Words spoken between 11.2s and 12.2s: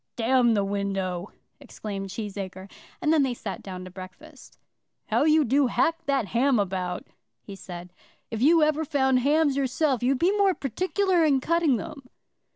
in cutting them."